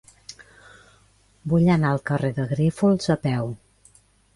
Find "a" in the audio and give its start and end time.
3.19-3.23